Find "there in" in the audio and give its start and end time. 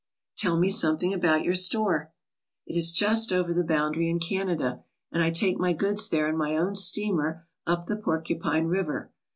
6.09-6.35